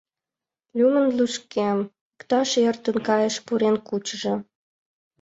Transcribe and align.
Лӱмын 0.77 1.07
лӱшкем: 1.17 1.79
иктаж 2.13 2.49
эртен 2.67 2.97
кайыше 3.07 3.41
пурен 3.47 3.75
кучыжо. 3.87 4.35